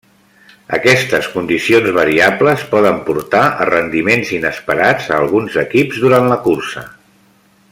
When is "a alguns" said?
5.13-5.59